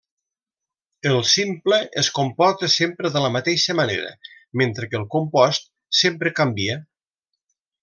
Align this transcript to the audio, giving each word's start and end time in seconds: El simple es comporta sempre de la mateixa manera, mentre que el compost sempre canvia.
El 1.09 1.19
simple 1.31 1.79
es 2.03 2.09
comporta 2.19 2.69
sempre 2.77 3.11
de 3.17 3.23
la 3.27 3.31
mateixa 3.35 3.77
manera, 3.81 4.15
mentre 4.63 4.91
que 4.95 4.99
el 5.03 5.07
compost 5.19 5.71
sempre 6.01 6.35
canvia. 6.43 6.81